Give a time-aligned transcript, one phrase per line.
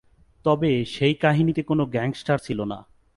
[0.45, 2.79] তবে সেই কাহিনীতে কোন গ্যাংস্টার ছিল না।